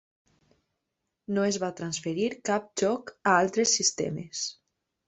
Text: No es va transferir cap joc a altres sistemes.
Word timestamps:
No 1.35 1.43
es 1.49 1.59
va 1.65 1.69
transferir 1.81 2.27
cap 2.51 2.67
joc 2.85 3.17
a 3.21 3.39
altres 3.47 3.79
sistemes. 3.83 4.47